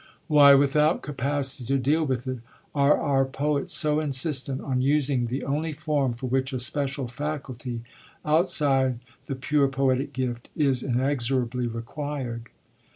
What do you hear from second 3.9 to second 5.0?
insistent on